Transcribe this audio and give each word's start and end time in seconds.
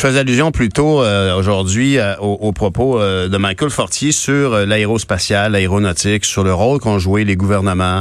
Je 0.00 0.06
faisais 0.06 0.20
allusion 0.20 0.50
plutôt 0.50 1.02
euh, 1.02 1.36
aujourd'hui 1.36 1.98
euh, 1.98 2.16
au, 2.16 2.52
propos 2.52 2.98
euh, 2.98 3.28
de 3.28 3.36
Michael 3.36 3.68
Fortier 3.68 4.12
sur 4.12 4.56
l'aérospatiale, 4.64 5.52
l'aéronautique, 5.52 6.24
sur 6.24 6.42
le 6.42 6.54
rôle 6.54 6.80
qu'ont 6.80 6.98
joué 6.98 7.24
les 7.24 7.36
gouvernements 7.36 8.00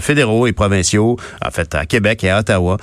fédéraux 0.00 0.46
et 0.46 0.52
provinciaux, 0.52 1.16
en 1.42 1.50
fait 1.50 1.74
à 1.74 1.86
Québec 1.86 2.24
et 2.24 2.30
à 2.30 2.40
Ottawa, 2.40 2.76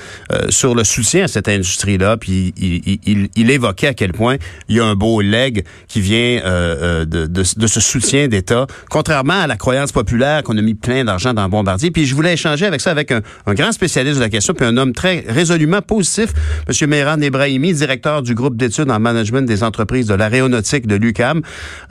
sur 0.49 0.73
le 0.73 0.83
soutien 0.83 1.25
à 1.25 1.27
cette 1.27 1.47
industrie-là. 1.47 2.17
Puis 2.17 2.55
il, 2.57 2.99
il, 3.05 3.29
il, 3.35 3.51
évoquait 3.51 3.87
à 3.87 3.93
quel 3.93 4.11
point 4.11 4.37
il 4.69 4.77
y 4.77 4.79
a 4.79 4.85
un 4.85 4.95
beau 4.95 5.21
leg 5.21 5.63
qui 5.87 6.01
vient 6.01 6.41
de, 6.41 7.05
de, 7.05 7.27
de, 7.27 7.67
ce 7.67 7.79
soutien 7.79 8.27
d'État, 8.27 8.65
contrairement 8.89 9.41
à 9.41 9.47
la 9.47 9.55
croyance 9.55 9.91
populaire 9.91 10.41
qu'on 10.41 10.57
a 10.57 10.61
mis 10.61 10.73
plein 10.73 11.05
d'argent 11.05 11.33
dans 11.33 11.47
Bombardier. 11.47 11.91
Puis 11.91 12.07
je 12.07 12.15
voulais 12.15 12.33
échanger 12.33 12.65
avec 12.65 12.81
ça 12.81 12.89
avec 12.89 13.11
un, 13.11 13.21
un, 13.45 13.53
grand 13.53 13.71
spécialiste 13.71 14.15
de 14.17 14.23
la 14.23 14.29
question, 14.29 14.55
puis 14.55 14.65
un 14.65 14.77
homme 14.77 14.93
très 14.93 15.23
résolument 15.27 15.81
positif, 15.83 16.33
M. 16.67 16.89
Mehran 16.89 17.21
Ebrahimi, 17.21 17.73
directeur 17.73 18.23
du 18.23 18.33
groupe 18.33 18.46
d'études 18.55 18.89
en 18.89 18.99
management 18.99 19.45
des 19.45 19.63
entreprises 19.63 20.07
de 20.07 20.13
l'aéronautique 20.13 20.87
de 20.87 20.95
l'UCAM. 20.95 21.41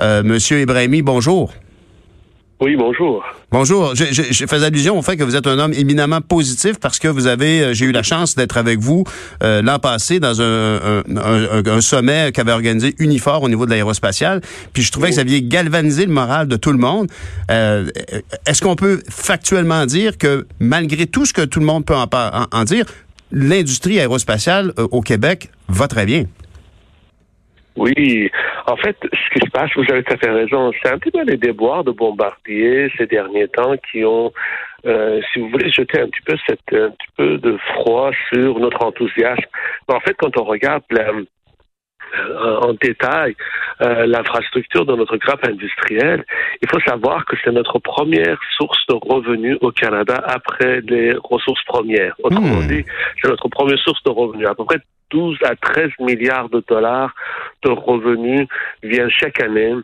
Euh, 0.01 0.23
Monsieur 0.23 0.61
Ibrahimi, 0.61 1.03
bonjour. 1.03 1.53
Oui, 2.59 2.75
bonjour. 2.75 3.23
Bonjour. 3.53 3.95
Je, 3.95 4.05
je, 4.11 4.47
fais 4.47 4.65
allusion 4.65 4.99
au 4.99 5.03
fait 5.03 5.19
que 5.19 5.25
vous 5.25 5.37
êtes 5.37 5.47
un 5.47 5.59
homme 5.59 5.75
éminemment 5.75 6.23
positif 6.23 6.81
parce 6.81 6.99
que 6.99 7.07
vous 7.07 7.27
avez, 7.27 7.61
euh, 7.61 7.75
j'ai 7.75 7.85
eu 7.85 7.93
la 7.93 8.03
chance 8.03 8.35
d'être 8.35 8.57
avec 8.57 8.79
vous 8.79 9.05
euh, 9.43 9.61
l'an 9.61 9.79
passé 9.79 10.21
dans 10.21 10.41
un, 10.41 11.03
un, 11.07 11.81
sommet 11.83 12.33
qu'avait 12.33 12.53
organisé 12.53 12.95
Unifor 12.99 13.43
au 13.43 13.51
niveau 13.51 13.67
de 13.67 13.73
l'aérospatiale. 13.73 14.41
Puis 14.73 14.83
je 14.83 14.91
trouvais 14.91 15.11
que 15.11 15.15
vous 15.15 15.21
aviez 15.21 15.43
galvanisé 15.43 16.07
le 16.07 16.13
moral 16.13 16.49
de 16.49 16.57
tout 16.57 16.73
le 16.73 16.79
monde. 16.79 17.09
Euh, 17.51 17.89
est-ce 18.47 18.63
qu'on 18.63 18.75
peut 18.75 19.03
factuellement 19.11 19.85
dire 19.85 20.17
que 20.17 20.47
malgré 20.59 21.07
tout 21.07 21.27
ce 21.27 21.35
que 21.35 21.43
tout 21.43 21.61
le 21.61 21.67
monde 21.67 21.85
peut 21.85 21.95
en, 21.95 22.09
en 22.51 22.65
dire, 22.65 22.87
l'industrie 23.33 24.01
aérospatiale 24.01 24.73
au 24.79 25.03
Québec 25.03 25.51
va 25.69 25.89
très 25.89 26.07
bien? 26.07 26.25
Oui, 27.77 28.31
en 28.67 28.77
fait, 28.77 28.97
ce 29.03 29.35
qui 29.35 29.45
se 29.45 29.51
passe, 29.51 29.71
vous 29.77 29.85
avez 29.91 30.03
tout 30.03 30.15
à 30.15 30.17
fait 30.17 30.31
raison, 30.31 30.73
c'est 30.83 30.91
un 30.91 30.99
petit 30.99 31.11
peu 31.11 31.23
les 31.25 31.37
déboires 31.37 31.85
de 31.85 31.91
Bombardier 31.91 32.91
ces 32.97 33.07
derniers 33.07 33.49
temps 33.49 33.75
qui 33.91 34.03
ont, 34.05 34.33
euh, 34.87 35.21
si 35.33 35.41
vous 35.41 35.51
voulez, 35.51 35.71
jeté 35.71 36.01
un 36.01 36.09
petit 36.09 36.23
peu 36.23 36.37
cette, 36.47 36.73
un 36.73 36.91
petit 36.91 37.09
peu 37.17 37.39
de 37.39 37.59
froid 37.75 38.11
sur 38.33 38.59
notre 38.59 38.83
enthousiasme. 38.83 39.45
En 39.89 40.01
fait, 40.01 40.15
quand 40.15 40.39
on 40.39 40.45
regarde 40.45 40.83
euh, 42.15 42.57
en 42.61 42.73
détail 42.75 43.35
euh, 43.83 44.07
l'infrastructure 44.07 44.87
de 44.87 44.95
notre 44.95 45.17
grappe 45.17 45.47
industrielle, 45.47 46.25
il 46.63 46.69
faut 46.69 46.81
savoir 46.81 47.25
que 47.27 47.37
c'est 47.45 47.53
notre 47.53 47.79
première 47.79 48.39
source 48.57 48.79
de 48.89 48.95
revenus 48.95 49.59
au 49.61 49.71
Canada 49.71 50.23
après 50.27 50.81
les 50.83 51.15
ressources 51.23 51.63
premières. 51.65 52.15
Autrement 52.23 52.61
hmm. 52.61 52.69
dit, 52.69 52.85
c'est 53.21 53.29
notre 53.29 53.49
première 53.49 53.79
source 53.79 54.03
de 54.05 54.11
revenus. 54.11 54.47
À 54.49 54.55
peu 54.55 54.65
près 54.65 54.79
12 55.11 55.39
à 55.45 55.55
13 55.57 55.91
milliards 56.01 56.49
de 56.49 56.63
dollars 56.67 57.15
de 57.65 57.71
revenus 57.71 58.47
viennent 58.83 59.11
chaque 59.11 59.41
année 59.41 59.75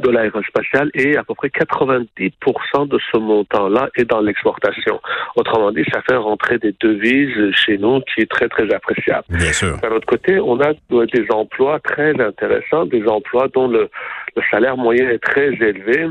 de 0.00 0.10
l'aérospatiale 0.10 0.90
et 0.94 1.16
à 1.16 1.24
peu 1.24 1.34
près 1.34 1.48
90% 1.48 2.88
de 2.88 2.98
ce 3.12 3.18
montant-là 3.18 3.88
est 3.96 4.04
dans 4.04 4.20
l'exportation. 4.20 5.00
Autrement 5.36 5.72
dit, 5.72 5.84
ça 5.92 6.02
fait 6.02 6.16
rentrer 6.16 6.58
des 6.58 6.74
devises 6.80 7.54
chez 7.54 7.78
nous 7.78 8.00
qui 8.00 8.22
est 8.22 8.30
très, 8.30 8.48
très 8.48 8.72
appréciable. 8.72 9.24
Bien 9.28 9.52
sûr. 9.52 9.78
D'un 9.78 9.90
autre 9.90 10.06
côté, 10.06 10.40
on 10.40 10.60
a 10.60 10.72
des 10.90 11.26
emplois 11.30 11.80
très 11.80 12.20
intéressants, 12.20 12.86
des 12.86 13.06
emplois 13.06 13.48
dont 13.54 13.68
le, 13.68 13.88
le 14.36 14.42
salaire 14.50 14.76
moyen 14.76 15.08
est 15.08 15.22
très 15.22 15.48
élevé 15.48 16.06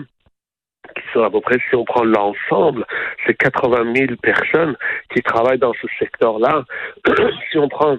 qui 0.95 1.03
sont 1.13 1.23
à 1.23 1.29
peu 1.29 1.41
près, 1.41 1.57
si 1.69 1.75
on 1.75 1.83
prend 1.83 2.03
l'ensemble, 2.03 2.85
c'est 3.25 3.33
80 3.33 3.93
000 3.95 4.07
personnes 4.21 4.75
qui 5.13 5.21
travaillent 5.21 5.59
dans 5.59 5.73
ce 5.73 5.87
secteur-là. 5.99 6.63
si 7.51 7.57
on 7.57 7.67
prend 7.67 7.97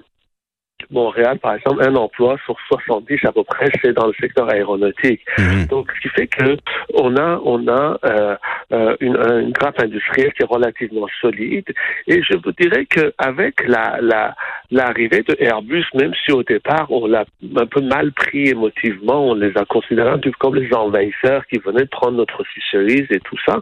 Montréal, 0.91 1.39
par 1.39 1.55
exemple, 1.55 1.83
un 1.83 1.95
emploi 1.95 2.37
sur 2.45 2.55
70 2.67 3.25
à 3.25 3.31
peu 3.31 3.43
près, 3.43 3.69
c'est 3.81 3.93
dans 3.93 4.07
le 4.07 4.13
secteur 4.19 4.49
aéronautique. 4.49 5.21
Mhm. 5.37 5.65
Donc, 5.65 5.91
ce 5.95 6.01
qui 6.01 6.09
fait 6.09 6.27
que 6.27 6.57
on 6.93 7.15
a, 7.17 7.41
on 7.43 7.67
a 7.67 7.99
euh, 8.05 8.35
euh 8.71 8.95
une, 8.99 9.17
une 9.17 9.51
grappe 9.51 9.81
industrielle 9.81 10.33
qui 10.33 10.43
est 10.43 10.47
relativement 10.49 11.07
solide. 11.21 11.65
Et 12.07 12.21
je 12.23 12.37
vous 12.37 12.51
dirais 12.53 12.85
qu'avec 12.85 13.67
la, 13.67 13.97
la, 14.01 14.35
l'arrivée 14.71 15.23
de 15.23 15.35
Airbus, 15.39 15.85
même 15.93 16.13
si 16.25 16.31
au 16.31 16.43
départ 16.43 16.87
on 16.89 17.07
l'a 17.07 17.25
un 17.55 17.65
peu 17.65 17.81
mal 17.81 18.11
pris 18.11 18.49
émotivement, 18.49 19.29
on 19.29 19.33
les 19.33 19.57
a 19.57 19.65
considérés 19.65 20.19
comme 20.39 20.55
les 20.55 20.73
envahisseurs 20.73 21.45
qui 21.47 21.57
venaient 21.57 21.83
de 21.83 21.89
prendre 21.89 22.17
notre 22.17 22.43
fisheries 22.43 23.07
et 23.09 23.19
tout 23.21 23.37
ça, 23.45 23.59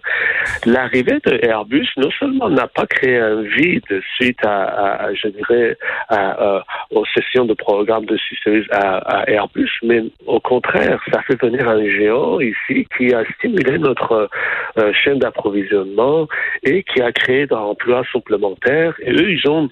l'arrivée 0.65 1.19
de 1.25 1.45
Airbus 1.45 1.87
non 1.97 2.09
seulement 2.19 2.49
n'a 2.49 2.67
pas 2.67 2.85
créé 2.85 3.17
un 3.17 3.41
vide 3.41 4.01
suite 4.15 4.39
à, 4.45 5.13
je 5.13 5.27
dirais, 5.29 5.77
à, 6.09 6.63
aux 6.91 7.04
sessions 7.13 7.45
de 7.45 7.53
programme 7.53 8.05
de 8.05 8.17
fisheries 8.17 8.67
à, 8.71 9.29
Airbus, 9.29 9.69
mais 9.83 10.03
au 10.25 10.39
contraire, 10.39 11.01
ça 11.11 11.21
fait 11.23 11.39
venir 11.41 11.67
un 11.67 11.83
géant 11.87 12.39
ici 12.39 12.87
qui 12.97 13.13
a 13.13 13.23
stimulé 13.35 13.77
notre 13.77 14.29
euh, 14.77 14.93
chaîne 14.93 15.19
d'approvisionnement 15.19 16.27
et 16.63 16.83
qui 16.83 17.01
a 17.01 17.11
créé 17.11 17.47
d'emplois 17.47 18.03
supplémentaires. 18.11 18.95
Et 19.01 19.11
eux, 19.11 19.31
ils 19.31 19.49
ont 19.49 19.69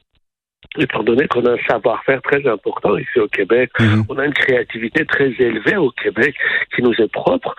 étant 0.79 1.03
donné 1.03 1.27
qu'on 1.27 1.45
a 1.45 1.51
un 1.51 1.63
savoir-faire 1.69 2.21
très 2.21 2.47
important 2.47 2.97
ici 2.97 3.19
au 3.19 3.27
Québec, 3.27 3.71
mhm. 3.79 4.05
on 4.09 4.17
a 4.17 4.25
une 4.25 4.33
créativité 4.33 5.05
très 5.05 5.31
élevée 5.39 5.77
au 5.77 5.91
Québec 5.91 6.35
qui 6.75 6.81
nous 6.81 6.93
est 6.93 7.11
propre. 7.11 7.55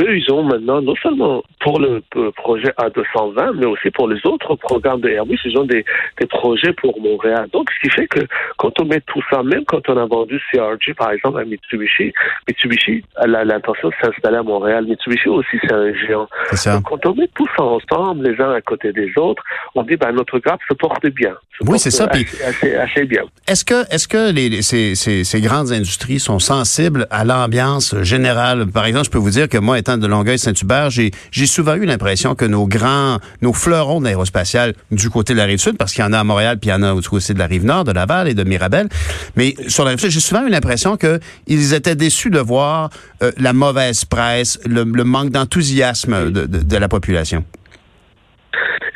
Eux, 0.00 0.16
ils 0.16 0.32
ont 0.32 0.42
maintenant, 0.42 0.82
non 0.82 0.94
seulement 1.02 1.42
pour 1.60 1.80
le 1.80 2.02
projet 2.32 2.72
A220, 2.78 3.56
mais 3.56 3.66
aussi 3.66 3.90
pour 3.90 4.08
les 4.08 4.24
autres 4.26 4.54
programmes 4.56 5.00
de 5.00 5.08
Airbus, 5.08 5.38
ils 5.44 5.58
ont 5.58 5.64
des, 5.64 5.84
des 6.20 6.26
projets 6.26 6.72
pour 6.72 7.00
Montréal. 7.00 7.48
Donc, 7.52 7.70
ce 7.70 7.88
qui 7.88 7.94
fait 7.94 8.06
que 8.06 8.20
quand 8.56 8.78
on 8.80 8.84
met 8.84 9.00
tout 9.00 9.22
ça, 9.30 9.42
même 9.42 9.64
quand 9.64 9.88
on 9.88 9.96
a 9.96 10.06
vendu 10.06 10.40
CRG, 10.52 10.94
par 10.96 11.12
exemple, 11.12 11.40
à 11.40 11.44
Mitsubishi, 11.44 12.12
Mitsubishi 12.46 13.04
a 13.16 13.26
l'intention 13.26 13.88
de 13.88 13.94
s'installer 14.02 14.38
à 14.38 14.42
Montréal. 14.42 14.84
Mitsubishi 14.86 15.28
aussi, 15.28 15.58
c'est 15.62 15.72
un 15.72 15.92
géant. 15.94 16.28
Donc, 16.66 16.82
quand 16.84 17.06
on 17.06 17.14
met 17.14 17.28
tout 17.34 17.46
ça 17.56 17.62
ensemble, 17.62 18.28
les 18.28 18.40
uns 18.40 18.52
à 18.52 18.60
côté 18.60 18.92
des 18.92 19.12
autres, 19.16 19.42
on 19.74 19.82
dit, 19.82 19.96
ben, 19.96 20.12
notre 20.12 20.38
grappe 20.38 20.60
se 20.68 20.74
porte 20.74 21.06
bien. 21.08 21.36
oui, 21.66 21.78
c'est 21.78 21.90
ça. 21.90 22.04
assez, 22.04 22.57
bien. 23.06 23.22
Est-ce 23.46 23.64
que, 23.64 23.84
est-ce 23.92 24.08
que 24.08 24.30
les, 24.30 24.62
ces, 24.62 24.94
ces, 24.94 25.24
ces, 25.24 25.40
grandes 25.40 25.72
industries 25.72 26.20
sont 26.20 26.38
sensibles 26.38 27.06
à 27.10 27.24
l'ambiance 27.24 27.94
générale? 28.02 28.66
Par 28.66 28.86
exemple, 28.86 29.06
je 29.06 29.10
peux 29.10 29.18
vous 29.18 29.30
dire 29.30 29.48
que 29.48 29.58
moi, 29.58 29.78
étant 29.78 29.96
de 29.96 30.06
Longueuil-Saint-Hubert, 30.06 30.90
j'ai, 30.90 31.10
j'ai 31.30 31.46
souvent 31.46 31.74
eu 31.74 31.84
l'impression 31.84 32.34
que 32.34 32.44
nos 32.44 32.66
grands, 32.66 33.18
nos 33.42 33.52
fleurons 33.52 34.00
de 34.00 34.04
l'aérospatiale 34.04 34.74
du 34.90 35.10
côté 35.10 35.32
de 35.32 35.38
la 35.38 35.44
rive 35.44 35.58
sud, 35.58 35.76
parce 35.76 35.92
qu'il 35.92 36.04
y 36.04 36.06
en 36.06 36.12
a 36.12 36.18
à 36.18 36.24
Montréal, 36.24 36.58
puis 36.58 36.70
il 36.70 36.72
y 36.72 36.76
en 36.76 36.82
a 36.82 36.92
aussi 36.92 37.34
de 37.34 37.38
la 37.38 37.46
rive 37.46 37.64
nord, 37.64 37.84
de 37.84 37.92
Laval 37.92 38.28
et 38.28 38.34
de 38.34 38.44
Mirabel, 38.44 38.88
mais 39.36 39.54
sur 39.68 39.84
la 39.84 39.90
rive 39.90 40.00
sud, 40.00 40.10
j'ai 40.10 40.20
souvent 40.20 40.46
eu 40.46 40.50
l'impression 40.50 40.96
qu'ils 40.96 41.74
étaient 41.74 41.96
déçus 41.96 42.30
de 42.30 42.40
voir 42.40 42.90
euh, 43.22 43.32
la 43.38 43.52
mauvaise 43.52 44.04
presse, 44.04 44.58
le, 44.66 44.84
manque 44.84 45.30
d'enthousiasme 45.30 46.30
de, 46.30 46.46
de 46.46 46.76
la 46.76 46.88
population. 46.88 47.44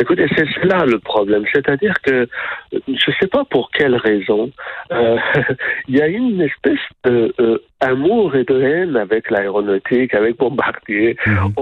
Écoutez, 0.02 0.26
c'est 0.36 0.64
là 0.64 0.84
le 0.84 0.98
problème. 0.98 1.44
C'est-à-dire 1.52 1.94
que 2.02 2.28
je 2.72 2.90
ne 2.90 3.14
sais 3.20 3.28
pas 3.28 3.44
pour 3.44 3.70
quelle 3.70 3.94
raison, 3.94 4.50
euh, 4.90 5.16
il 5.88 5.96
y 5.96 6.02
a 6.02 6.08
une 6.08 6.40
espèce 6.40 6.80
de 7.04 7.32
euh, 7.38 7.58
amour 7.82 8.34
et 8.36 8.44
de 8.44 8.62
haine 8.62 8.96
avec 8.96 9.30
l'aéronautique, 9.30 10.14
avec 10.14 10.38
Bombardier. 10.38 11.16
Mhm. 11.26 11.52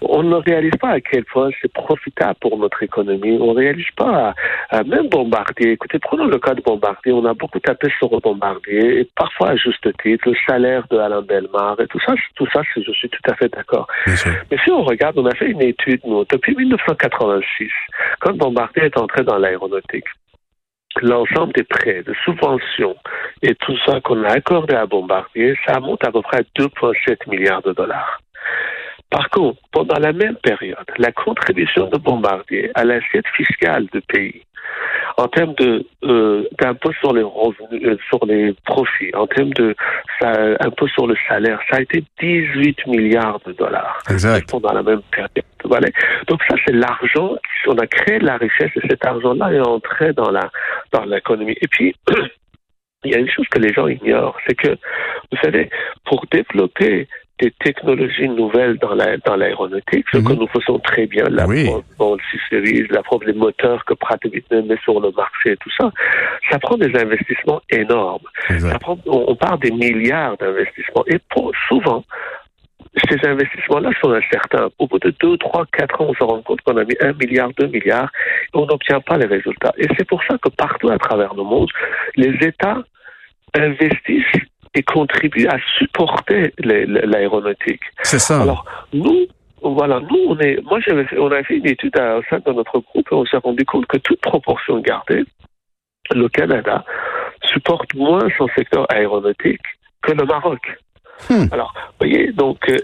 On, 0.00 0.22
ne 0.22 0.36
réalise 0.36 0.76
pas 0.80 0.90
à 0.90 1.00
quel 1.00 1.24
point 1.24 1.50
c'est 1.60 1.72
profitable 1.72 2.36
pour 2.40 2.56
notre 2.58 2.82
économie. 2.82 3.38
On 3.40 3.54
ne 3.54 3.58
réalise 3.58 3.90
pas, 3.96 4.34
à, 4.70 4.84
même 4.84 5.08
Bombardier. 5.08 5.72
Écoutez, 5.72 5.98
prenons 5.98 6.26
le 6.26 6.38
cas 6.38 6.54
de 6.54 6.62
Bombardier. 6.62 7.12
On 7.12 7.24
a 7.24 7.34
beaucoup 7.34 7.58
tapé 7.58 7.88
sur 7.98 8.08
Bombardier, 8.20 9.00
et 9.00 9.08
parfois 9.16 9.50
à 9.50 9.56
juste 9.56 9.88
titre, 10.02 10.28
le 10.28 10.36
salaire 10.46 10.84
de 10.90 10.98
Alain 10.98 11.22
Belmar 11.22 11.80
et 11.80 11.86
tout 11.86 12.00
ça, 12.06 12.14
tout 12.36 12.46
ça, 12.52 12.62
je 12.76 12.92
suis 12.92 13.08
tout 13.08 13.30
à 13.30 13.34
fait 13.34 13.48
d'accord. 13.48 13.86
Mais 14.06 14.58
si 14.64 14.70
on 14.70 14.82
regarde, 14.82 15.18
on 15.18 15.26
a 15.26 15.34
fait 15.34 15.50
une 15.50 15.62
étude, 15.62 16.00
nous, 16.04 16.24
depuis 16.30 16.54
1986, 16.54 17.70
quand 18.20 18.36
Bombardier 18.36 18.84
est 18.84 18.98
entré 18.98 19.24
dans 19.24 19.38
l'aéronautique 19.38 20.06
l'ensemble 21.00 21.52
des 21.54 21.64
prêts, 21.64 22.02
de 22.02 22.14
subventions 22.24 22.96
et 23.42 23.54
tout 23.54 23.76
ça 23.86 24.00
qu'on 24.00 24.22
a 24.24 24.32
accordé 24.32 24.74
à 24.74 24.86
Bombardier, 24.86 25.56
ça 25.66 25.80
monte 25.80 26.04
à 26.06 26.12
peu 26.12 26.22
près 26.22 26.38
à 26.38 26.60
2,7 26.60 27.30
milliards 27.30 27.62
de 27.62 27.72
dollars. 27.72 28.20
Par 29.10 29.28
contre, 29.30 29.60
pendant 29.72 29.98
la 29.98 30.12
même 30.12 30.36
période, 30.36 30.86
la 30.96 31.12
contribution 31.12 31.88
de 31.88 31.98
Bombardier 31.98 32.70
à 32.74 32.84
l'assiette 32.84 33.28
fiscale 33.36 33.86
du 33.92 34.00
pays, 34.00 34.42
en 35.16 35.28
termes 35.28 35.54
de 35.54 35.84
euh, 36.04 36.48
d'impôt 36.60 36.92
sur 37.00 37.12
les 37.12 37.22
revenus, 37.22 37.82
euh, 37.84 37.96
sur 38.08 38.24
les 38.26 38.54
profits, 38.64 39.14
en 39.14 39.26
termes 39.26 39.52
de 39.54 39.74
ça, 40.20 40.32
impôt 40.60 40.88
sur 40.88 41.06
le 41.06 41.14
salaire, 41.28 41.60
ça 41.70 41.76
a 41.76 41.80
été 41.80 42.04
18 42.20 42.86
milliards 42.86 43.40
de 43.46 43.52
dollars 43.52 43.98
exact. 44.10 44.50
pendant 44.50 44.72
la 44.72 44.82
même 44.82 45.02
période. 45.10 45.30
Voilà. 45.64 45.88
Donc 46.26 46.42
ça, 46.48 46.54
c'est 46.66 46.74
l'argent. 46.74 47.36
On 47.66 47.78
a 47.78 47.86
créé 47.86 48.18
de 48.18 48.26
la 48.26 48.36
richesse 48.36 48.70
et 48.76 48.88
cet 48.88 49.04
argent-là 49.04 49.52
est 49.52 49.60
entré 49.60 50.12
dans 50.12 50.30
la 50.30 50.50
dans 50.92 51.04
l'économie. 51.04 51.56
Et 51.60 51.68
puis 51.68 51.94
il 53.04 53.12
y 53.12 53.14
a 53.14 53.18
une 53.18 53.30
chose 53.30 53.46
que 53.48 53.58
les 53.58 53.72
gens 53.72 53.88
ignorent, 53.88 54.36
c'est 54.46 54.54
que 54.54 54.68
vous 54.68 55.38
savez, 55.42 55.70
pour 56.04 56.24
développer 56.30 57.08
des 57.40 57.50
technologies 57.64 58.28
nouvelles 58.28 58.78
dans 58.78 58.94
la 58.94 59.16
dans 59.18 59.36
l'aéronautique, 59.36 60.06
ce 60.12 60.18
que 60.18 60.32
mhm. 60.32 60.38
nous 60.40 60.48
faisons 60.48 60.78
très 60.78 61.06
bien, 61.06 61.24
la 61.28 61.46
oui. 61.46 61.70
preuve 61.96 62.18
series 62.48 62.86
la 62.90 63.02
preuve 63.02 63.24
des 63.24 63.32
moteurs 63.32 63.84
que 63.84 63.94
Pratt 63.94 64.22
Whitney 64.24 64.62
met 64.62 64.76
sur 64.84 65.00
le 65.00 65.10
marché 65.12 65.56
tout 65.56 65.70
ça, 65.78 65.90
ça 66.50 66.58
prend 66.58 66.76
des 66.76 66.94
investissements 66.98 67.60
énormes. 67.70 68.26
Ça 68.48 68.78
prend, 68.78 68.98
on, 69.06 69.34
parle 69.34 69.60
des 69.60 69.70
milliards 69.70 70.36
d'investissements. 70.36 71.04
Et 71.06 71.18
pour, 71.30 71.52
souvent, 71.68 72.04
ces 73.08 73.26
investissements-là 73.26 73.90
sont 74.00 74.12
incertains. 74.12 74.68
Au 74.78 74.86
bout 74.86 74.98
de 74.98 75.14
deux, 75.20 75.36
trois, 75.38 75.64
quatre 75.72 76.00
ans, 76.00 76.08
on 76.10 76.14
se 76.14 76.24
rend 76.24 76.42
compte 76.42 76.60
qu'on 76.62 76.76
a 76.76 76.84
mis 76.84 76.96
un 77.00 77.12
milliard, 77.14 77.50
deux 77.58 77.68
milliards, 77.68 78.10
et 78.54 78.56
on 78.56 78.66
n'obtient 78.66 79.00
pas 79.00 79.16
les 79.16 79.26
résultats. 79.26 79.72
Et 79.78 79.86
c'est 79.96 80.06
pour 80.06 80.22
ça 80.24 80.36
que 80.38 80.50
partout 80.50 80.90
à 80.90 80.98
travers 80.98 81.34
le 81.34 81.42
monde, 81.42 81.70
les 82.16 82.34
États 82.46 82.82
investissent 83.54 84.42
et 84.74 84.82
contribuent 84.82 85.48
à 85.48 85.58
supporter 85.78 86.52
l'aéronautique. 86.58 87.82
C'est 88.02 88.18
ça. 88.18 88.40
Alors, 88.40 88.64
nous, 88.92 89.26
voilà, 89.62 90.00
nous, 90.00 90.18
on 90.28 90.38
est, 90.38 90.60
moi, 90.62 90.78
on 91.18 91.30
a 91.30 91.42
fait 91.44 91.56
une 91.58 91.66
étude 91.66 91.96
au 91.98 92.22
sein 92.28 92.38
de 92.38 92.52
notre 92.52 92.80
groupe 92.80 93.06
et 93.10 93.14
on 93.14 93.24
s'est 93.26 93.36
rendu 93.36 93.64
compte 93.64 93.86
que 93.86 93.98
toute 93.98 94.20
proportion 94.20 94.78
gardée, 94.80 95.24
le 96.10 96.28
Canada 96.28 96.84
supporte 97.44 97.94
moins 97.94 98.28
son 98.38 98.48
secteur 98.56 98.86
aéronautique 98.90 99.60
que 100.02 100.12
le 100.12 100.24
Maroc. 100.24 100.60
Hmm. 101.30 101.46
Alors, 101.52 101.72
vous 101.76 102.08
voyez, 102.08 102.32
donc 102.32 102.58
euh, 102.68 102.78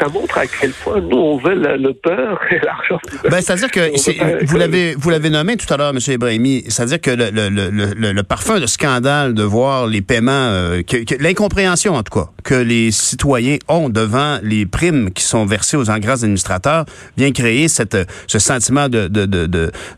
ça, 0.00 0.08
montre 0.08 0.38
à 0.38 0.46
quel 0.46 0.70
point 0.70 1.00
nous 1.00 1.16
on 1.16 1.36
veut 1.36 1.54
le, 1.54 1.94
beurre 2.02 2.40
et 2.50 2.58
l'argent. 2.64 2.98
Ben, 3.30 3.40
c'est-à-dire 3.40 3.70
que 3.70 4.46
vous 4.46 4.56
l'avez 4.56 4.94
vous 4.94 5.10
l'avez 5.10 5.30
nommé 5.30 5.56
tout 5.56 5.72
à 5.72 5.76
l'heure, 5.76 5.90
M. 5.90 5.98
Ibrahimi. 6.06 6.64
C'est-à-dire 6.68 7.00
que 7.00 7.10
le, 7.10 7.30
le, 7.30 8.12
le, 8.12 8.22
parfum 8.22 8.60
de 8.60 8.66
scandale 8.66 9.34
de 9.34 9.42
voir 9.42 9.86
les 9.86 10.00
paiements, 10.00 10.30
euh, 10.32 10.82
l'incompréhension 11.20 11.94
en 11.94 12.02
tout 12.02 12.18
cas, 12.18 12.28
que 12.44 12.54
les 12.54 12.90
citoyens 12.90 13.58
ont 13.68 13.88
devant 13.88 14.38
les 14.42 14.64
primes 14.64 15.10
qui 15.10 15.22
sont 15.22 15.44
versées 15.44 15.76
aux 15.76 15.90
engrais 15.90 16.24
administrateurs 16.24 16.86
vient 17.16 17.32
créer 17.32 17.68
cette 17.68 17.96
ce 18.26 18.38
sentiment 18.38 18.88
de 18.88 19.08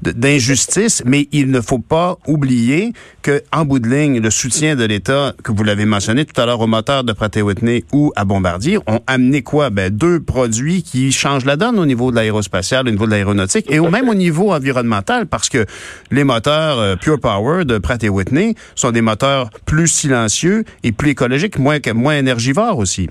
d'injustice. 0.02 1.02
De, 1.02 1.08
mais 1.08 1.28
il 1.32 1.50
ne 1.50 1.60
faut 1.60 1.78
pas 1.78 2.16
oublier 2.26 2.92
que 3.22 3.42
en 3.52 3.64
bout 3.64 3.78
de 3.78 3.88
ligne, 3.88 4.20
le 4.20 4.30
soutien 4.30 4.74
de 4.74 4.84
l'État 4.84 5.32
que 5.42 5.52
vous 5.52 5.62
l'avez 5.62 5.84
mentionné 5.84 6.24
tout 6.24 6.38
à 6.40 6.46
l'heure 6.46 6.60
au 6.60 6.66
moteur 6.66 7.04
de 7.04 7.12
Pratt 7.12 7.34
Whitney 7.36 7.83
ou 7.92 8.12
à 8.16 8.24
Bombardier 8.24 8.78
ont 8.86 9.00
amené 9.06 9.42
quoi? 9.42 9.70
Ben, 9.70 9.90
deux 9.90 10.22
produits 10.22 10.82
qui 10.82 11.12
changent 11.12 11.44
la 11.44 11.56
donne 11.56 11.78
au 11.78 11.86
niveau 11.86 12.10
de 12.10 12.16
l'aérospatial, 12.16 12.86
au 12.86 12.90
niveau 12.90 13.06
de 13.06 13.10
l'aéronautique 13.10 13.70
et 13.70 13.78
au 13.78 13.90
même 13.90 14.08
au 14.08 14.14
niveau 14.14 14.52
environnemental 14.52 15.26
parce 15.26 15.48
que 15.48 15.66
les 16.10 16.24
moteurs 16.24 16.78
euh, 16.78 16.96
Pure 16.96 17.20
Power 17.20 17.64
de 17.64 17.78
Pratt 17.78 18.02
Whitney 18.02 18.54
sont 18.74 18.90
des 18.90 19.02
moteurs 19.02 19.50
plus 19.66 19.88
silencieux 19.88 20.64
et 20.82 20.92
plus 20.92 21.10
écologiques, 21.10 21.58
moins, 21.58 21.78
moins 21.94 22.16
énergivores 22.16 22.78
aussi. 22.78 23.08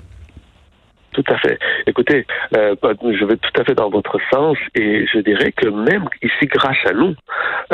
Tout 1.14 1.24
à 1.28 1.38
fait. 1.38 1.60
Écoutez, 1.86 2.26
euh, 2.58 2.76
je 2.82 3.26
vais 3.26 3.38
tout 3.38 3.62
à 3.62 3.64
fait 3.64 3.76
dans 3.76 3.90
votre 3.90 4.18
sens 4.32 4.58
et 4.74 5.06
je 5.14 5.20
dirais 5.20 5.52
que 5.52 5.70
même 5.70 6.10
ici, 6.24 6.48
grâce 6.48 6.78
à 6.86 6.94
nous, 6.94 7.14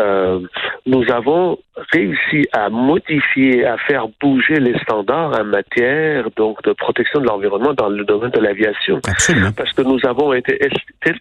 euh, 0.01 0.39
nous 0.85 1.03
avons 1.09 1.57
réussi 1.91 2.47
à 2.51 2.69
modifier, 2.69 3.65
à 3.65 3.77
faire 3.77 4.07
bouger 4.21 4.59
les 4.59 4.77
standards 4.79 5.39
en 5.39 5.43
matière 5.43 6.29
donc 6.35 6.61
de 6.63 6.73
protection 6.73 7.21
de 7.21 7.27
l'environnement 7.27 7.73
dans 7.73 7.89
le 7.89 8.03
domaine 8.03 8.31
de 8.31 8.39
l'aviation. 8.39 8.99
Parce 9.55 9.73
que 9.73 9.81
nous 9.81 9.99
avons 10.05 10.33
été 10.33 10.59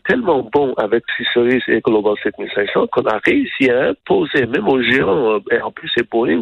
tellement 0.05 0.43
bons 0.53 0.75
avec 0.75 1.05
Ciceris 1.17 1.63
et 1.69 1.81
Global 1.81 2.15
7500 2.23 2.87
qu'on 2.93 3.07
a 3.07 3.19
réussi 3.25 3.71
à 3.71 3.91
imposer, 3.91 4.47
même 4.47 4.69
aux 4.69 4.83
géants 4.83 5.35
euh, 5.35 5.41
Airbus 5.51 5.91
et 5.99 6.03
Boeing, 6.03 6.41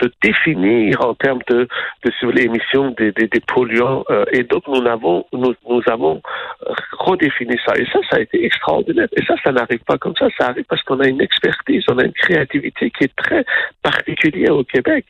de 0.00 0.12
définir 0.22 1.04
en 1.04 1.14
termes 1.14 1.40
de, 1.48 1.68
de 2.04 2.30
l'émission 2.30 2.94
des, 2.98 3.12
des, 3.12 3.26
des, 3.26 3.40
polluants. 3.40 4.04
Euh, 4.10 4.24
et 4.32 4.44
donc 4.44 4.66
nous 4.68 4.86
avons 4.86 5.26
nous, 5.32 5.54
nous 5.68 5.82
avons 5.86 6.20
redéfini 6.98 7.56
ça. 7.64 7.72
Et 7.76 7.86
ça, 7.86 7.98
ça 8.10 8.16
a 8.16 8.20
été 8.20 8.44
extraordinaire. 8.44 9.08
Et 9.16 9.24
ça, 9.24 9.34
ça 9.44 9.52
n'arrive 9.52 9.82
pas 9.86 9.98
comme 9.98 10.14
ça. 10.16 10.28
Ça 10.38 10.48
arrive 10.48 10.64
parce 10.68 10.82
qu'on 10.82 11.00
a 11.00 11.06
une 11.06 11.20
expertise, 11.20 11.84
on 11.90 11.98
a 11.98 12.04
une 12.04 12.12
créativité 12.12 12.90
qui 12.90 13.04
est 13.04 13.16
très 13.16 13.44
particulière 13.82 14.56
au 14.56 14.64
Québec. 14.64 15.04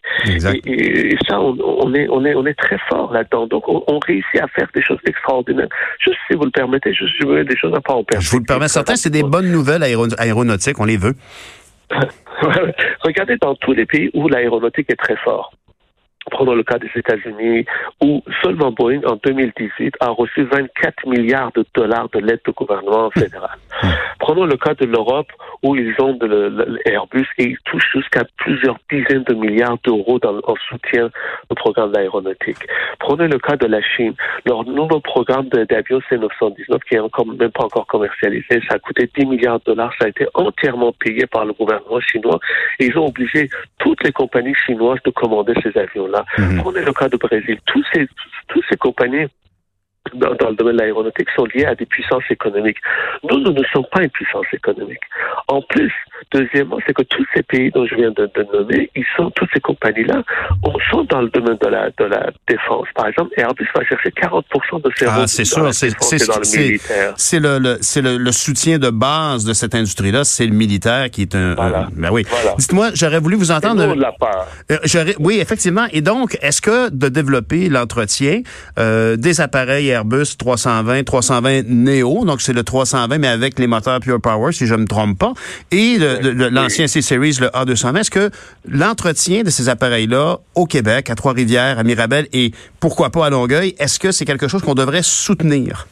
Et, 0.67 1.17
ça, 1.29 1.41
on, 1.41 1.95
est, 1.95 2.09
on, 2.09 2.25
est, 2.25 2.35
on 2.35 2.47
est 2.47 2.59
très 2.59 2.79
fort 2.89 3.13
là-dedans. 3.13 3.47
Donc, 3.47 3.65
on, 3.69 3.99
réussit 4.07 4.41
à 4.41 4.49
faire 4.49 4.69
des 4.75 4.83
choses 4.83 4.99
extraordinaires. 5.07 5.69
Juste 6.01 6.19
si 6.31 6.37
vous 6.37 6.45
le 6.45 6.51
permettez, 6.51 6.95
juste 6.95 7.15
je 7.21 7.27
veux 7.27 7.45
des 7.45 7.57
choses 7.57 7.75
à 7.75 7.93
en 7.93 8.05
Je 8.19 8.31
vous 8.31 8.39
le 8.39 8.45
permets, 8.45 8.69
certains, 8.69 8.97
c'est 8.97 9.11
des 9.11 9.23
bonnes 9.23 9.51
nouvelles 9.51 9.83
aéronautiques, 9.83 10.79
on 10.79 10.85
les 10.85 10.97
veut. 10.97 11.15
Regardez 13.03 13.37
dans 13.39 13.55
tous 13.57 13.73
les 13.73 13.87
pays 13.87 14.11
où 14.15 14.29
l'aéronautique 14.29 14.91
est 14.91 14.97
très 14.97 15.17
fort. 15.17 15.53
Prenons 16.31 16.55
le 16.55 16.63
cas 16.63 16.79
des 16.79 16.91
États-Unis, 16.95 17.65
où 18.03 18.23
seulement 18.43 18.73
Boeing, 18.73 19.01
en 19.07 19.17
2018, 19.25 19.95
a 20.01 20.11
reçu 20.11 20.45
24 20.45 21.07
milliards 21.07 21.53
de 21.53 21.65
dollars 21.75 22.09
de 22.11 22.21
l'aide 22.21 22.41
du 22.45 22.53
gouvernement 22.53 23.11
fédéral. 23.11 23.59
Hmm. 23.83 23.89
Prenons 24.19 24.45
le 24.45 24.57
cas 24.57 24.75
de 24.75 24.85
l'Europe, 24.85 25.29
où 25.63 25.77
ils 25.77 25.95
ont 26.01 26.15
de 26.15 26.79
l'Airbus 26.85 27.27
et 27.39 27.45
ils 27.45 27.59
touchent 27.65 27.91
jusqu'à 27.93 28.25
plusieurs 28.37 28.79
dizaines 28.91 29.25
de 29.25 29.35
milliards 29.35 29.79
d'euros 29.85 30.21
en 30.25 30.55
soutien 30.69 31.11
au 31.49 31.55
programme 31.55 31.93
d'aéronautique. 31.93 32.59
Prenez 32.99 33.29
le 33.29 33.39
cas 33.39 33.57
de 33.57 33.67
la 33.67 33.81
Chine. 33.83 34.15
Leur 34.45 34.65
nouveau 34.65 35.01
programme 35.01 35.49
d'avion 35.49 36.01
C919, 36.11 36.79
qui 36.89 36.97
est 36.97 36.99
encore, 36.99 37.27
même 37.27 37.51
pas 37.51 37.65
encore 37.65 37.87
commercialisé, 37.87 38.61
ça 38.69 38.77
a 38.77 38.79
coûté 38.79 39.11
10 39.17 39.27
milliards 39.27 39.59
de 39.61 39.65
dollars. 39.67 39.93
Ça 39.99 40.07
a 40.07 40.09
été 40.09 40.27
entièrement 40.35 40.93
payé 40.93 41.27
par 41.27 41.45
le 41.45 41.53
gouvernement 41.53 42.01
chinois. 42.01 42.39
Et 42.79 42.87
ils 42.87 42.99
ont 42.99 43.07
obligé 43.07 43.49
toutes 43.79 44.03
les 44.05 44.13
compagnies 44.13 44.55
chinoises 44.67 45.01
de 45.05 45.11
commander 45.11 45.55
ces 45.63 45.77
avions-là. 45.79 46.18
Mhm. 46.39 46.63
Prenez 46.63 46.85
le 46.85 46.93
cas 46.93 47.09
du 47.09 47.17
Brésil. 47.17 47.59
Tous 47.67 47.85
ces, 47.93 48.09
tous 48.49 48.63
ces 48.69 48.77
compagnies 48.77 49.27
dans, 50.15 50.31
le 50.31 50.55
domaine 50.55 50.77
de 50.77 50.81
l'aéronautique 50.81 51.29
sont 51.37 51.45
liées 51.55 51.67
à 51.67 51.75
des 51.75 51.87
puissances 51.87 52.25
économiques. 52.31 52.79
Nous, 53.25 53.39
nous 53.41 53.53
ne 53.53 53.65
sommes 53.73 53.87
pas 53.93 54.03
une 54.03 54.11
puissance 54.11 54.47
économique. 54.53 55.03
En 55.49 55.63
plus, 55.63 55.93
deuxièmement, 56.33 56.79
c'est 56.87 56.95
que 56.95 57.03
tous 57.03 57.25
ces 57.35 57.43
pays 57.43 57.71
dont 57.71 57.87
je 57.87 57.95
viens 57.95 58.11
de, 58.11 58.29
nommer, 58.53 58.91
ils 58.95 59.05
sont, 59.17 59.31
toutes 59.31 59.49
ces 59.53 59.61
compagnies-là, 59.61 60.23
sont 60.91 61.05
dans 61.05 61.23
le 61.23 61.29
domaine 61.29 61.59
de 61.61 61.69
la, 61.69 61.91
de 61.91 62.05
la 62.05 62.31
défense. 62.47 62.87
Par 62.95 63.09
exemple, 63.09 63.33
Airbus 63.37 63.67
va 63.75 63.85
chercher 63.85 64.11
40 64.13 64.45
de 64.85 64.91
ses 64.97 65.07
ah, 65.07 65.25
c'est 65.27 65.45
sûr, 65.45 65.73
c'est 65.73 65.91
C'est 67.17 67.41
le, 67.41 67.79
c'est 67.81 68.03
le, 68.03 68.33
soutien 68.33 68.79
de 68.79 68.91
base 68.91 69.45
de 69.45 69.53
cette 69.53 69.75
industrie-là, 69.75 70.25
c'est 70.25 70.47
le 70.47 70.55
militaire 70.55 71.11
qui 71.11 71.23
est 71.23 71.35
un. 71.35 71.55
Voilà. 71.55 71.89
ben 71.93 72.11
oui. 72.13 72.25
Dites-moi, 72.59 72.91
j'aurais 72.95 73.21
voulu 73.21 73.37
vous 73.37 73.51
entendre. 73.51 73.95
De 73.95 74.01
la 74.01 74.13
part. 74.13 74.47
Euh, 74.71 74.79
oui, 75.19 75.39
effectivement. 75.41 75.87
Et 75.93 76.01
donc, 76.01 76.39
est-ce 76.43 76.61
que 76.61 76.91
de 76.91 77.09
développer 77.09 77.69
l'entretien 77.69 78.43
euh, 78.79 79.17
des 79.17 79.41
appareils 79.41 79.89
Airbus 79.89 80.37
320, 80.39 81.05
320 81.05 81.69
Neo, 81.69 82.25
donc 82.25 82.41
c'est 82.41 82.53
le 82.53 82.63
320 82.63 83.19
mais 83.19 83.29
avec 83.29 83.59
les 83.59 83.67
moteurs 83.67 84.01
Pure 84.01 84.21
Power, 84.21 84.53
si 84.53 84.67
je 84.67 84.75
ne 84.75 84.81
me 84.81 84.87
trompe 84.87 85.19
pas, 85.19 85.33
et 85.71 85.99
l'ancien 86.51 86.87
C-Series, 86.87 87.39
le 87.41 87.49
A220. 87.49 88.01
Est-ce 88.01 88.11
que 88.11 88.31
l'entretien 88.69 89.43
de 89.43 89.51
ces 89.51 89.69
appareils-là 89.69 90.39
au 90.55 90.67
Québec, 90.67 91.11
à 91.11 91.15
Trois-Rivières, 91.15 91.79
à 91.79 91.85
Mirabel 91.85 92.29
et 92.33 92.53
pourquoi 92.81 93.11
pas 93.11 93.27
à 93.27 93.31
Longueuil, 93.31 93.75
est-ce 93.79 93.99
que 93.99 94.13
c'est 94.13 94.25
quelque 94.25 94.49
chose 94.49 94.63
qu'on 94.63 94.75
devrait 94.75 95.03
soutenir? 95.03 95.87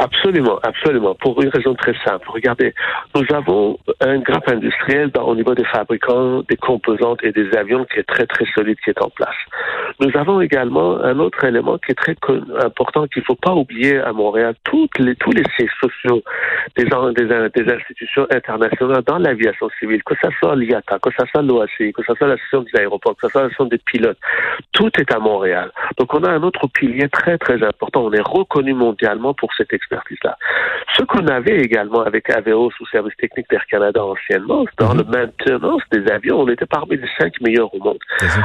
Absolument, 0.00 0.58
absolument. 0.64 1.14
Pour 1.14 1.40
une 1.40 1.50
raison 1.50 1.74
très 1.74 1.94
simple. 2.04 2.28
Regardez, 2.28 2.74
nous 3.14 3.24
avons 3.32 3.78
un 4.00 4.18
grappe 4.18 4.48
industriel 4.48 5.10
au 5.14 5.36
niveau 5.36 5.54
des 5.54 5.64
fabricants, 5.64 6.42
des 6.48 6.56
composantes 6.56 7.22
et 7.22 7.30
des 7.30 7.56
avions 7.56 7.84
qui 7.84 8.00
est 8.00 8.08
très, 8.08 8.26
très 8.26 8.44
solide, 8.54 8.76
qui 8.82 8.90
est 8.90 9.00
en 9.00 9.10
place. 9.10 9.36
Nous 10.00 10.10
avons 10.16 10.40
également 10.40 11.00
un 11.00 11.20
autre 11.20 11.44
élément 11.44 11.78
qui 11.78 11.92
est 11.92 11.94
très 11.94 12.16
important 12.60 13.06
qu'il 13.06 13.20
ne 13.20 13.24
faut 13.26 13.36
pas 13.36 13.54
oublier 13.54 13.98
à 13.98 14.12
Montréal. 14.12 14.54
Toutes 14.64 14.98
les, 14.98 15.14
tous 15.14 15.30
les 15.30 15.44
sièges 15.56 15.70
sociaux 15.80 16.22
des, 16.76 16.84
des, 16.84 17.62
des 17.62 17.72
institutions 17.72 18.26
internationales 18.30 19.02
dans 19.06 19.18
l'aviation 19.18 19.70
civile, 19.78 20.02
que 20.02 20.14
ce 20.20 20.28
soit 20.40 20.56
l'IATA, 20.56 20.98
que 20.98 21.10
ce 21.10 21.24
soit 21.26 21.42
l'OACI, 21.42 21.92
que 21.92 22.02
ce 22.04 22.14
soit 22.14 22.26
l'association 22.26 22.62
des 22.62 22.80
aéroports, 22.80 23.14
que 23.14 23.28
ce 23.28 23.28
soit 23.28 23.42
l'association 23.42 23.66
des 23.66 23.78
pilotes, 23.78 24.18
tout 24.72 24.90
est 24.98 25.12
à 25.12 25.20
Montréal. 25.20 25.70
Donc 25.98 26.12
on 26.14 26.24
a 26.24 26.30
un 26.30 26.42
autre 26.42 26.66
pilier 26.66 27.08
très, 27.08 27.38
très 27.38 27.62
important. 27.62 28.04
On 28.04 28.12
est 28.12 28.20
reconnu 28.20 28.74
mondialement 28.74 29.34
pour 29.34 29.54
cette 29.54 29.72
expertise-là. 29.84 30.36
Ce 30.96 31.02
qu'on 31.02 31.26
avait 31.26 31.58
également 31.58 32.02
avec 32.02 32.30
Aveos 32.30 32.72
ou 32.80 32.86
Service 32.86 33.16
technique 33.16 33.48
d'Air 33.50 33.66
Canada 33.66 34.04
anciennement, 34.04 34.64
dans 34.78 34.94
mm-hmm. 34.94 34.98
le 34.98 35.04
maintenance 35.04 35.82
des 35.92 36.10
avions, 36.10 36.40
on 36.40 36.48
était 36.48 36.66
parmi 36.66 36.96
les 36.96 37.08
cinq 37.18 37.40
meilleurs 37.40 37.72
au 37.74 37.78
monde. 37.78 37.98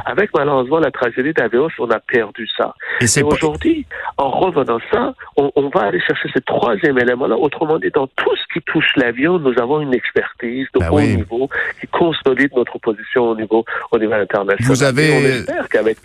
Avec 0.06 0.32
malheureusement 0.36 0.80
la 0.80 0.92
tragédie 0.92 1.34
d'Aveos, 1.34 1.70
on 1.80 1.90
a 1.90 2.00
perdu 2.00 2.48
ça. 2.58 2.74
Et, 3.02 3.24
aujourd'hui, 3.24 3.86
en 4.18 4.30
revenant 4.30 4.80
ça, 4.92 5.14
on, 5.38 5.70
va 5.70 5.82
aller 5.82 6.02
chercher 6.02 6.30
ce 6.34 6.40
troisième 6.40 6.98
élément-là. 6.98 7.36
Autrement 7.36 7.80
dit, 7.80 7.90
dans 7.94 8.08
tout 8.08 8.36
ce 8.36 8.54
qui 8.54 8.62
touche 8.66 8.96
l'avion, 8.96 9.40
nous 9.40 9.54
avons 9.60 9.82
une 9.82 9.94
expertise 9.94 10.68
de 10.74 10.80
ben 10.80 10.90
haut 10.90 11.02
niveau 11.02 11.50
qui 11.80 11.88
consolide 11.88 12.52
notre 12.56 12.78
position 12.80 13.30
au 13.30 13.36
niveau, 13.36 13.64
au 13.92 13.98
niveau 13.98 14.14
international. 14.14 14.58
Vous 14.62 14.84
avez... 14.84 15.12
on 15.12 15.26
espère 15.26 15.70
qu'avec... 15.70 15.98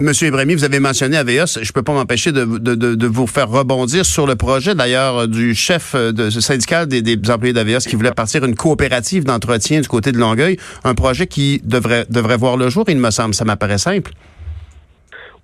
Monsieur 0.00 0.26
Ibrahimi, 0.26 0.56
vous 0.56 0.64
avez 0.64 0.80
mentionné 0.80 1.16
Aveos. 1.16 1.60
Je 1.62 1.70
peux 1.70 1.84
pas 1.84 1.92
m'empêcher 1.92 2.32
de, 2.32 3.06
vous 3.06 3.26
faire 3.28 3.48
rebondir 3.48 4.04
sur 4.04 4.26
le 4.26 4.34
projet, 4.34 4.74
d'ailleurs, 4.74 5.28
du 5.28 5.54
chef 5.54 5.94
de, 5.94 6.30
syndical 6.30 6.88
des, 6.88 7.00
des 7.00 7.30
employés 7.30 7.52
d'Aveos 7.52 7.78
qui 7.78 7.94
voulait 7.94 8.10
partir 8.10 8.44
une 8.44 8.56
coopérative 8.56 9.22
d'entretien 9.22 9.80
du 9.80 9.86
côté 9.86 10.10
de 10.10 10.18
Longueuil. 10.18 10.58
Un 10.82 10.96
projet 10.96 11.28
qui 11.28 11.62
devrait 11.64 12.36
voir 12.36 12.56
le 12.56 12.70
jour, 12.70 12.84
il 12.88 12.98
me 12.98 13.10
semble. 13.12 13.34
Ça 13.34 13.44
m'apparaît 13.44 13.78
simple. 13.78 14.10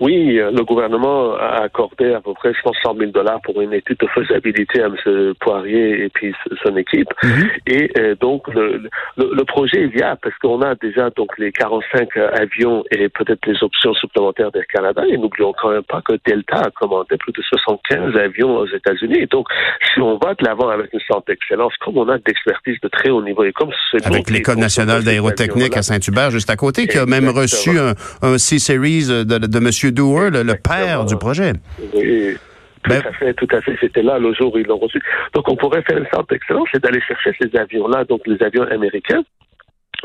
Oui, 0.00 0.36
le 0.36 0.62
gouvernement 0.64 1.34
a 1.34 1.62
accordé 1.64 2.14
à 2.14 2.20
peu 2.20 2.32
près, 2.32 2.54
je 2.54 2.60
pense, 2.62 2.76
100 2.82 2.96
000 2.96 3.10
dollars 3.10 3.40
pour 3.42 3.60
une 3.60 3.74
étude 3.74 3.98
de 3.98 4.06
faisabilité 4.06 4.82
à 4.82 4.86
M. 4.86 5.34
Poirier 5.40 6.04
et 6.04 6.08
puis 6.08 6.34
son 6.64 6.74
équipe. 6.76 7.08
Mhm. 7.22 7.50
Et 7.66 7.90
euh, 7.98 8.14
donc, 8.18 8.48
le, 8.48 8.88
le, 9.16 9.44
projet 9.44 9.82
est 9.82 9.86
viable 9.88 10.18
parce 10.22 10.36
qu'on 10.38 10.62
a 10.62 10.74
déjà 10.76 11.10
donc 11.10 11.36
les 11.38 11.52
45 11.52 12.16
avions 12.16 12.82
et 12.90 13.08
peut-être 13.08 13.44
les 13.46 13.62
options 13.62 13.92
supplémentaires 13.94 14.50
d'Air 14.52 14.66
Canada. 14.72 15.02
Et 15.08 15.18
n'oublions 15.18 15.52
quand 15.60 15.70
même 15.70 15.82
pas 15.82 16.00
que 16.02 16.14
Delta 16.26 16.60
a 16.60 16.70
commandé 16.70 17.16
plus 17.18 17.32
de 17.32 17.42
75 17.42 18.16
avions 18.16 18.56
aux 18.56 18.66
États-Unis. 18.66 19.26
Donc, 19.30 19.48
si 19.92 20.00
on 20.00 20.18
va 20.18 20.34
de 20.34 20.44
l'avant 20.44 20.68
avec 20.68 20.92
une 20.94 21.00
sorte 21.00 21.26
d'excellence, 21.26 21.74
comme 21.84 21.98
on 21.98 22.08
a 22.08 22.18
d'expertise 22.18 22.78
de 22.82 22.88
très 22.88 23.10
haut 23.10 23.22
niveau 23.22 23.44
et 23.44 23.52
comme 23.52 23.70
avec 24.04 24.30
l'École 24.30 24.58
nationale 24.58 25.04
d'aérotechnique 25.04 25.76
à 25.76 25.82
Saint-Hubert, 25.82 26.30
juste 26.30 26.50
à 26.50 26.56
côté, 26.56 26.86
qui 26.86 26.98
a 26.98 27.06
même 27.06 27.28
reçu 27.28 27.78
un, 27.78 27.94
un 28.22 28.38
C-Series 28.38 29.08
de, 29.08 29.24
de 29.24 29.58
M. 29.58 29.89
Dewar, 29.92 30.30
le, 30.30 30.54
père 30.54 31.04
du 31.04 31.16
projet. 31.16 31.52
Oui. 31.94 32.36
Tout 32.82 32.90
ben 32.90 33.02
à 33.06 33.12
fait, 33.12 33.34
tout 33.34 33.48
à 33.52 33.60
fait. 33.60 33.76
C'était 33.78 34.02
là 34.02 34.18
le 34.18 34.32
jour 34.32 34.54
où 34.54 34.58
ils 34.58 34.66
l'ont 34.66 34.78
reçu. 34.78 35.02
Donc, 35.34 35.46
on 35.50 35.56
pourrait 35.56 35.82
faire 35.82 35.98
une 35.98 36.06
sorte 36.06 36.30
d'excellence, 36.30 36.66
c'est 36.72 36.82
d'aller 36.82 37.00
chercher 37.02 37.36
ces 37.38 37.54
avions-là, 37.54 38.04
donc 38.04 38.22
les 38.26 38.42
avions 38.42 38.62
américains, 38.62 39.22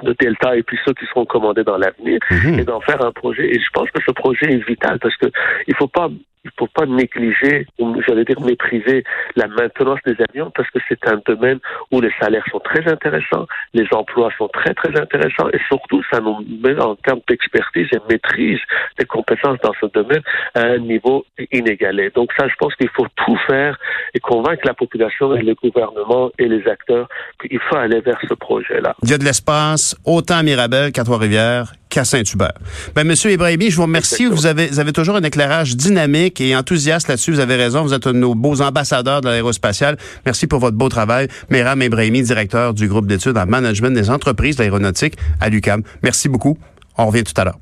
de 0.03 0.13
Delta 0.19 0.57
et 0.57 0.63
puis 0.63 0.77
ceux 0.85 0.93
qui 0.93 1.05
seront 1.05 1.25
commandés 1.25 1.63
dans 1.63 1.77
l'avenir 1.77 2.19
mhm. 2.29 2.59
et 2.59 2.63
d'en 2.63 2.81
faire 2.81 3.03
un 3.03 3.11
projet. 3.11 3.47
Et 3.47 3.59
je 3.59 3.69
pense 3.73 3.89
que 3.91 4.01
ce 4.05 4.11
projet 4.11 4.51
est 4.51 4.67
vital 4.67 4.99
parce 4.99 5.15
que 5.15 5.27
il 5.67 5.75
faut 5.75 5.87
pas 5.87 6.09
il 6.45 6.51
faut 6.57 6.67
pas 6.67 6.85
négliger, 6.85 7.65
ou 7.79 7.99
j'allais 8.07 8.23
dire 8.23 8.39
mépriser, 8.39 9.03
la 9.35 9.47
maintenance 9.47 9.99
des 10.05 10.15
avions 10.29 10.51
parce 10.55 10.69
que 10.69 10.79
c'est 10.87 11.05
un 11.07 11.19
domaine 11.25 11.59
où 11.91 11.99
les 11.99 12.11
salaires 12.21 12.45
sont 12.51 12.59
très 12.59 12.87
intéressants, 12.87 13.47
les 13.73 13.87
emplois 13.91 14.29
sont 14.37 14.47
très, 14.49 14.73
très 14.73 14.95
intéressants 14.99 15.49
et 15.51 15.59
surtout, 15.67 16.01
ça 16.11 16.19
nous 16.19 16.37
met 16.63 16.79
en 16.79 16.95
termes 16.95 17.21
d'expertise 17.27 17.87
et 17.91 17.99
maîtrise 18.09 18.59
des 18.99 19.05
compétences 19.05 19.59
dans 19.63 19.73
ce 19.81 19.87
domaine 19.87 20.21
à 20.53 20.61
un 20.61 20.77
niveau 20.77 21.25
inégalé. 21.51 22.11
Donc 22.15 22.29
ça, 22.37 22.47
je 22.47 22.53
pense 22.59 22.75
qu'il 22.75 22.89
faut 22.89 23.07
tout 23.25 23.37
faire 23.47 23.77
et 24.13 24.19
convaincre 24.19 24.65
la 24.65 24.73
population 24.73 25.35
et 25.35 25.41
le 25.41 25.55
gouvernement 25.55 26.31
et 26.37 26.47
les 26.47 26.67
acteurs 26.67 27.07
qu'il 27.41 27.59
faut 27.59 27.75
aller 27.75 28.01
vers 28.01 28.19
ce 28.29 28.33
projet-là. 28.35 28.95
Il 29.03 29.09
y 29.09 29.13
a 29.13 29.17
de 29.17 29.23
l'espace 29.23 29.95
autant 30.05 30.37
à 30.37 30.43
Mirabel 30.43 30.91
qu'à 30.91 31.03
Trois-Rivières 31.03 31.73
qu'à 31.95 32.03
Saint-Hubert. 32.03 32.51
Ben, 32.93 33.07
Monsieur 33.07 33.31
Ibrahimi, 33.31 33.71
je 33.71 33.77
vous 33.77 33.83
remercie. 33.83 34.25
Vous 34.25 34.45
avez, 34.45 34.67
vous 34.67 34.79
avez 34.79 34.91
toujours 34.91 35.15
un 35.15 35.23
éclairage 35.23 35.77
dynamique 35.77 36.41
et 36.41 36.53
enthousiaste 36.53 37.07
là-dessus. 37.07 37.31
Vous 37.31 37.39
avez 37.39 37.55
raison. 37.55 37.83
Vous 37.83 37.93
êtes 37.93 38.05
un 38.05 38.11
de 38.11 38.17
nos 38.17 38.35
beaux 38.35 38.61
ambassadeurs 38.61 39.21
de 39.21 39.29
l'aérospatiale. 39.29 39.97
Merci 40.25 40.45
pour 40.45 40.59
votre 40.59 40.75
beau 40.75 40.89
travail. 40.89 41.29
Méram 41.49 41.81
Ibrahimi, 41.81 42.21
directeur 42.21 42.73
du 42.73 42.89
groupe 42.89 43.07
d'études 43.07 43.37
en 43.37 43.45
management 43.45 43.91
des 43.91 44.09
entreprises 44.09 44.57
d'aéronautique 44.57 45.15
à 45.39 45.47
l'UCAM. 45.47 45.83
Merci 46.03 46.27
beaucoup. 46.27 46.57
On 46.97 47.07
revient 47.07 47.23
tout 47.23 47.39
à 47.39 47.45
l'heure. 47.45 47.59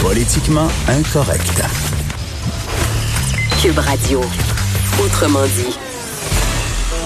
Politiquement 0.00 0.68
incorrect. 0.88 1.62
Cube 3.62 3.78
Radio. 3.78 4.20
Autrement 5.00 5.44
dit. 5.44 5.91